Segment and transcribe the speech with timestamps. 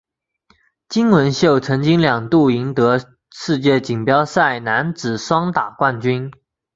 [0.89, 2.97] 金文秀曾经两度赢得
[3.31, 6.31] 世界锦标赛男子双打冠军。